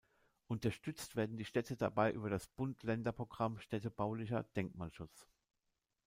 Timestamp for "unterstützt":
0.47-1.15